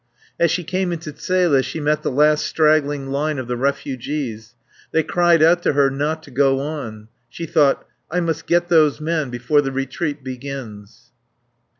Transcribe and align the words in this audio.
As 0.39 0.49
she 0.49 0.63
came 0.63 0.91
into 0.91 1.11
Zele 1.15 1.61
she 1.61 1.79
met 1.79 2.01
the 2.01 2.09
last 2.09 2.43
straggling 2.43 3.11
line 3.11 3.37
of 3.37 3.47
the 3.47 3.55
refugees. 3.55 4.55
They 4.91 5.03
cried 5.03 5.43
out 5.43 5.61
to 5.61 5.73
her 5.73 5.91
not 5.91 6.23
to 6.23 6.31
go 6.31 6.59
on. 6.59 7.07
She 7.29 7.45
thought: 7.45 7.85
I 8.09 8.19
must 8.19 8.47
get 8.47 8.67
those 8.67 8.99
men 8.99 9.29
before 9.29 9.61
the 9.61 9.71
retreat 9.71 10.23
begins. 10.23 11.11